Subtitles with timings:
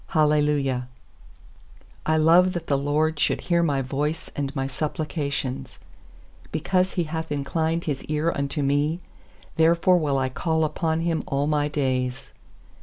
[0.17, 0.87] Hallelujah.
[2.05, 4.65] 1 1 ft I love that the LORD shoulc 110 hear My voice and my
[4.65, 5.77] supplications.
[6.51, 8.99] 2Because He hath inclined His eai unto me,
[9.57, 12.33] Therefore will I call upon Him all my days.